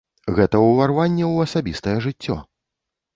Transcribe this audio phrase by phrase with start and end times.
[0.37, 2.39] Гэта ўварванне ў асабістае жыццё.